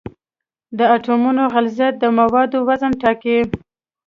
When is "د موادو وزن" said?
1.99-2.91